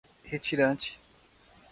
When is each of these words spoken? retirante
retirante 0.33 0.97